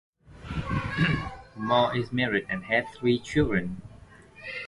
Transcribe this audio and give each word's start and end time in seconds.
Morse 1.55 1.95
is 1.95 2.11
married 2.11 2.47
and 2.49 2.63
has 2.63 2.85
three 2.97 3.19
children. 3.19 3.83